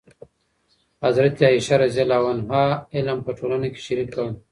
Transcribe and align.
حضرت 1.03 1.35
عایشه 1.43 1.75
رضي 1.83 2.01
الله 2.03 2.23
عنها 2.33 2.63
علم 2.95 3.17
په 3.25 3.31
ټولنه 3.39 3.67
کې 3.73 3.79
شریک 3.87 4.09
کړ. 4.15 4.27